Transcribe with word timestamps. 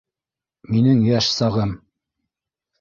Минең 0.77 1.05
йәш 1.11 1.29
сағым. 1.37 1.77